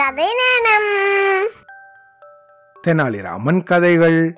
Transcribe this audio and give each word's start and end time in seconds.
கதை 0.00 0.24
நேரம் 0.24 0.88
தெனாலிராமன் 2.86 3.64
கதைகள். 3.64 4.34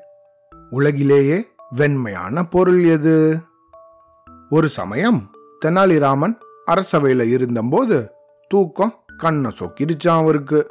உலகிலேயே 0.71 1.49
வெண்மையான 1.71 2.43
பொருள் 2.43 2.85
எது? 2.85 3.39
ஒரு 4.51 4.69
சமயம் 4.69 5.31
தெனாலிராமன் 5.65 6.37
அரசவையில 6.67 7.29
இருந்தபோது 7.29 8.13
தூக்கம் 8.49 9.05
கண்ணை 9.17 9.51
சொக்கிருச்சான் 9.59 10.19
அவருக்கு. 10.19 10.67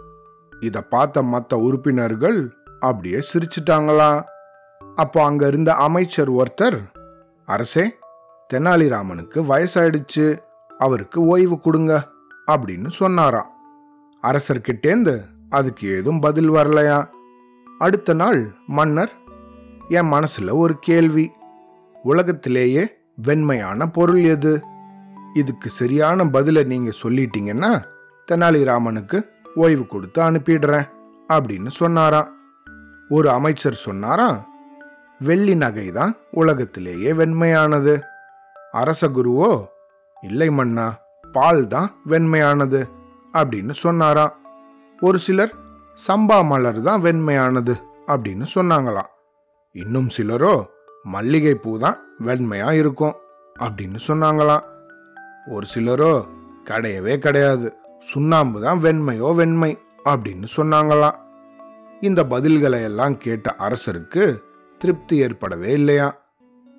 இத 0.59 0.81
பார்த்த 0.81 1.21
மற்ற 1.21 1.57
உறுப்பினர்கள் 1.57 2.53
அப்படியே 2.79 3.23
சிரிச்சிட்டாங்களா? 3.33 4.23
அப்போ 4.95 5.23
அங்க 5.23 5.47
இருந்த 5.47 5.73
அமைச்சர் 5.73 6.31
ஒருத்தர் 6.31 6.79
அரசே 7.45 7.97
தெனாலிராமனுக்கு 8.53 9.43
வயசாயிடுச்சு 9.51 10.37
அவருக்கு 10.77 11.25
ஓய்வு 11.25 11.59
கொடுங்க 11.59 12.07
அப்படின்னு 12.51 12.87
சொன்னாராம். 12.87 13.55
அரசர்கிட்டேந்து 14.27 15.21
அதுக்கு 15.49 15.95
ஏதும் 15.95 16.19
பதில் 16.19 16.51
வரலையா? 16.51 17.07
அடுத்த 17.77 18.13
நாள் 18.13 18.51
மன்னர் 18.67 19.11
என் 19.89 20.11
மனசுல 20.11 20.51
ஒரு 20.51 20.79
கேள்வி. 20.79 21.31
உலகத்திலேயே 22.03 22.97
வெண்மையான 23.15 23.87
பொருள் 23.87 24.23
எது? 24.23 24.63
இதுக்கு 25.33 25.69
சரியான 25.69 26.25
பதிலை 26.25 26.63
நீங்க 26.63 26.91
சொல்லிட்டீங்கன்னா 27.03 27.83
தெனாலிராமனுக்கு 28.31 29.21
ஓய்வு 29.55 29.87
கொடுத்து 29.87 30.21
அனுப்பிடுறேன் 30.21 30.87
அப்படின்னு 31.29 31.67
சொன்னாராம். 31.67 32.29
ஒரு 33.09 33.29
அமைச்சர் 33.29 33.73
சொன்னாராம் 33.73 34.47
வெள்ளி 35.19 35.55
நகை 35.55 35.91
தான் 35.91 36.15
உலகத்திலேயே 36.31 37.11
வெண்மையானது. 37.13 38.01
அரச 38.71 39.07
குருவோ 39.07 39.65
இல்லை 40.21 40.49
மன்னா 40.49 40.97
பால் 41.31 41.67
தான் 41.67 41.95
வெண்மையானது. 42.07 42.81
அப்படின்னு 43.33 43.69
சொன்னாராம். 43.69 44.35
ஒரு 45.01 45.19
சிலர் 45.19 45.53
சம்பா 46.07 46.45
மலர் 46.45 46.81
தான் 46.81 47.01
வெண்மையானது 47.01 47.75
அப்படின்னு 48.07 48.45
சொன்னாங்களாம். 48.55 49.09
இன்னும் 49.71 50.09
சிலரோ 50.17 50.65
மல்லிகை 51.03 51.55
பூ 51.55 51.77
தான் 51.79 51.97
வெண்மையா 52.25 52.71
இருக்கும் 52.71 53.15
அப்படின்னு 53.59 53.99
சொன்னாங்களாம். 54.07 54.63
ஒரு 55.47 55.65
சிலரோ 55.75 56.25
கிடையவே 56.63 57.17
கிடையாது 57.17 57.77
சுண்ணாம்பு 57.99 58.61
தான் 58.61 58.79
வெண்மையோ 58.79 59.35
வெண்மை 59.35 59.77
அப்படின்னு 60.05 60.47
சொன்னாங்களாம். 60.55 61.17
இந்த 62.01 62.23
பதில்களை 62.23 62.83
எல்லாம் 62.83 63.17
கேட்ட 63.17 63.55
அரசருக்கு 63.59 64.41
திருப்தி 64.79 65.17
ஏற்படவே 65.17 65.71
இல்லையா 65.71 66.21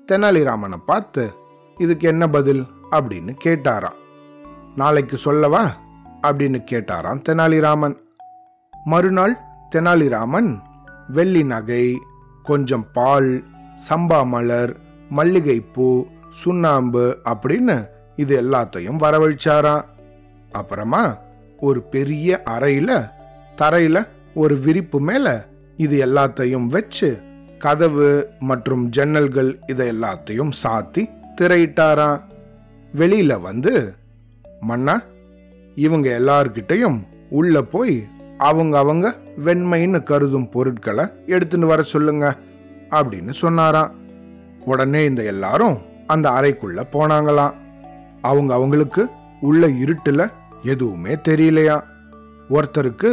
தெனாலிராமனை 0.08 0.76
பார்த்து 0.86 1.32
இதுக்கு 1.76 2.08
என்ன 2.08 2.28
பதில்? 2.28 2.66
அப்படின்னு 2.90 3.36
கேட்டாராம். 3.44 3.96
நாளைக்கு 4.76 5.16
சொல்லவா? 5.16 5.76
அப்படின்னு 6.22 6.58
கேட்டாராம் 6.70 7.20
தெனாலிராமன். 7.28 7.96
மறுநாள் 8.84 9.36
தெனாலிராமன் 9.76 10.58
வெள்ளி 11.08 11.42
நகை 11.44 11.98
கொஞ்சம் 12.42 12.86
பால் 12.92 13.42
சம்பா 13.88 14.26
மலர் 14.26 14.76
மல்லிகைப்பூ 15.08 16.06
சுண்ணாம்பு 16.30 17.18
அப்படின்னு 17.24 17.86
இது 18.16 18.42
எல்லாத்தையும் 18.42 18.98
வரவழிச்சாராம். 19.04 19.84
அப்புறமா 20.52 21.16
ஒரு 21.58 21.82
பெரிய 21.82 22.42
அறையில 22.46 23.10
தரையில 23.56 24.08
ஒரு 24.34 24.58
விரிப்பு 24.58 25.00
மேல 25.00 25.46
இது 25.76 26.06
எல்லாத்தையும் 26.06 26.66
வச்சு 26.66 27.20
கதவு 27.58 28.28
மற்றும் 28.38 28.90
ஜன்னல்கள் 28.96 29.56
இதை 29.66 29.88
எல்லாத்தையும் 29.88 30.52
சாத்தி 30.62 31.04
திரையிட்டாராம். 31.40 32.20
வெளியில 32.96 33.40
வந்து 33.40 33.94
மன்னா 34.60 35.00
இவங்க 35.84 36.08
எல்லார்கிட்டையும் 36.18 36.98
உள்ள 37.30 37.62
போய் 37.74 37.96
அவங்க 38.48 38.74
அவங்க 38.78 39.06
வெண்மைன்னு 39.44 40.00
கருதும் 40.02 40.48
பொருட்களை 40.48 41.04
எடுத்துன்னு 41.34 41.70
வர 41.72 41.82
சொல்லுங்க 41.92 42.26
அப்படின்னு 42.90 43.32
சொன்னாராம். 43.42 43.92
உடனே 44.64 45.00
இந்த 45.04 45.22
எல்லாரும் 45.32 45.76
அந்த 46.06 46.26
அறைக்குள்ள 46.30 46.80
போனாங்களாம். 46.92 47.54
அவங்க 48.22 48.52
அவங்களுக்கு 48.54 49.02
உள்ள 49.40 49.62
இருட்டுல 49.84 50.22
எதுவுமே 50.62 51.12
தெரியலையா 51.28 51.76
ஒருத்தருக்கு 52.50 53.10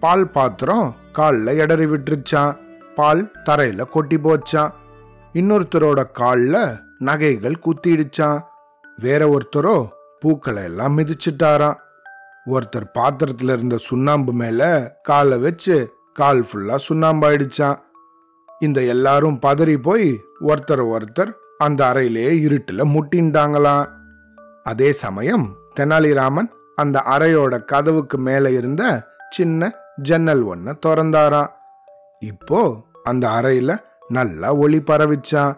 பால் 0.00 0.26
பாத்திரம் 0.30 0.88
காலில் 1.12 1.60
இடறி 1.62 1.86
விட்டுருச்சான் 1.86 2.52
பால் 2.98 3.22
தரையில 3.46 3.84
கொட்டி 3.90 4.16
போச்சான் 4.16 4.74
இன்னொருத்தரோட 5.32 6.00
காலில் 6.20 6.62
நகைகள் 6.98 7.62
குத்திடுச்சான் 7.64 8.38
வேற 8.98 9.22
ஒருத்தரோ 9.34 9.76
பூக்களை 10.20 10.62
எல்லாம் 10.62 10.96
மிதிச்சிட்டாராம். 10.98 11.78
ஒருத்தர் 12.50 12.86
பாத்திரத்துல 12.94 13.52
இருந்த 13.52 13.76
சுண்ணாம்பு 13.76 14.32
மேல 14.32 14.62
காலை 15.02 15.38
வச்சு 15.38 15.76
கால் 16.12 16.40
ஃபுல்லா 16.40 16.76
சுண்ணாம்பாயிடுச்சான். 16.88 17.78
இந்த 18.58 18.82
எல்லாரும் 18.82 19.38
பதறி 19.46 19.76
போய் 19.82 20.20
ஒருத்தர் 20.40 20.84
ஒருத்தர் 20.94 21.32
அந்த 21.58 21.92
அறையிலேயே 21.92 22.32
இருட்டுல 22.46 22.84
முட்டின்ட்டாங்களாம் 22.94 23.88
அதே 24.64 24.92
சமயம் 24.92 25.56
தெனாலிராமன் 25.80 26.48
அந்த 26.76 27.02
அறையோட 27.04 27.64
கதவுக்கு 27.64 28.18
மேல 28.18 28.50
இருந்த 28.50 28.82
சின்ன 29.30 29.70
ஜன்னல் 30.02 30.44
ஒன்ன 30.44 30.74
திறந்தாராம். 30.86 31.50
இப்போ 32.20 32.60
அந்த 33.04 33.28
அறையில 33.28 33.78
நல்லா 34.08 34.54
ஒளி 34.54 34.80
பரவிச்சான். 34.80 35.54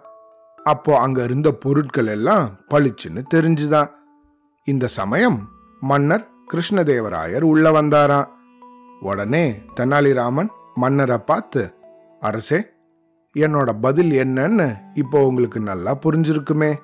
அப்போ 0.64 0.98
அங்க 0.98 1.22
இருந்த 1.22 1.52
பொருட்கள் 1.52 2.06
எல்லாம் 2.06 2.60
பளிச்சுன்னு 2.70 3.22
தெரிஞ்சுதான். 3.34 3.90
இந்த 4.64 4.86
சமயம் 4.86 5.48
மன்னர் 5.80 6.28
கிருஷ்ணதேவராயர் 6.52 7.40
உள்ள 7.40 7.70
வந்தாராம். 7.70 8.28
உடனே 9.00 9.62
தெனாலிராமன் 9.76 10.48
மன்னரை 10.74 11.18
பார்த்து 11.18 11.74
அரசே 12.20 12.70
என்னோட 13.36 13.80
பதில் 13.80 14.10
என்னன்னு 14.10 14.76
இப்போ 14.94 15.26
உங்களுக்கு 15.26 15.60
நல்லா 15.60 15.98
புரிஞ்சிருக்குமே. 16.06 16.74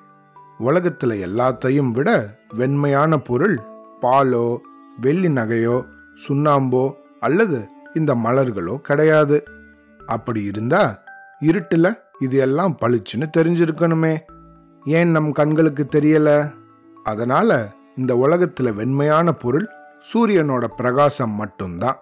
உலகத்துல 0.59 1.13
எல்லாத்தையும் 1.27 1.91
விட 1.91 2.29
வெண்மையான 2.55 3.17
பொருள் 3.17 3.59
பாலோ 4.01 4.61
வெள்ளி 5.01 5.27
நகையோ 5.27 5.85
சுண்ணாம்போ 6.27 6.93
அல்லது 7.19 7.67
இந்த 7.93 8.15
மலர்களோ 8.15 8.77
கிடையாது. 8.77 9.43
அப்படி 10.05 10.43
இருந்தா 10.43 11.03
இருட்டுல 11.39 11.93
இது 12.19 12.37
எல்லாம் 12.37 12.77
பளிச்சுன்னு 12.81 13.25
தெரிஞ்சிருக்கணுமே. 13.37 14.19
ஏன் 14.83 15.11
நம் 15.11 15.31
கண்களுக்கு 15.31 15.87
தெரியல? 15.91 16.53
அதனால 17.03 17.71
இந்த 17.97 18.15
உலகத்தில் 18.17 18.73
வெண்மையான 18.73 19.31
பொருள் 19.31 19.67
சூரியனோட 20.09 20.65
பிரகாசம் 20.77 21.31
மட்டும்தான். 21.31 21.97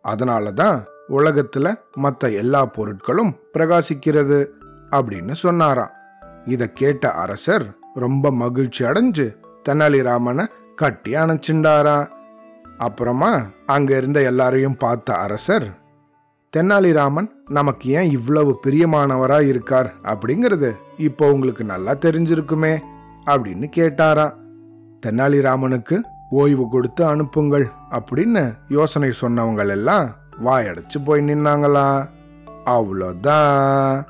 அதனால 0.00 0.52
தான் 0.52 0.84
உலகத்தில் 1.06 1.78
மற்ற 1.94 2.30
எல்லா 2.30 2.66
பொருட்களும் 2.66 3.32
பிரகாசிக்கிறது 3.52 4.38
அப்படின்னு 4.90 5.32
சொன்னாராம். 5.32 5.92
இதை 6.44 6.72
கேட்ட 6.72 7.12
அரசர் 7.12 7.66
ரொம்ப 7.94 8.30
மகிழ்ச்சி 8.30 8.84
அடைஞ்சு 8.84 9.26
தெனாலிராமனை 9.68 10.44
கட்டி 10.76 11.12
அணைச்சிண்டாரா 11.14 12.08
அப்புறமா 12.78 13.32
அங்க 13.66 13.96
இருந்த 13.96 14.22
எல்லாரையும் 14.22 14.76
பார்த்த 14.76 15.14
அரசர் 15.14 15.66
தெனாலிராமன் 16.56 17.28
நமக்கு 17.50 17.90
ஏன் 17.90 18.10
இவ்வளவு 18.10 18.60
பிரியமானவரா 18.66 19.38
இருக்கார்? 19.46 19.94
அப்படிங்கிறது 20.02 20.70
இப்போ 20.96 21.32
உங்களுக்கு 21.32 21.64
நல்லா 21.64 21.92
தெரிஞ்சிருக்குமே 21.92 22.74
அப்படின்னு 23.26 23.68
கேட்டாராம். 23.76 24.34
தெனாலிராமனுக்கு 25.04 26.00
ஓய்வு 26.30 26.68
கொடுத்து 26.68 27.04
அனுப்புங்கள் 27.06 27.66
அப்படின்னு 27.90 28.54
யோசனை 28.68 29.10
சொன்னவங்க 29.20 29.68
எல்லாம் 29.68 30.16
வாயடைச்சு 30.44 30.98
போய் 31.04 31.28
நின்னாங்களா? 31.28 32.08
அவ்வளோதான். 32.64 34.06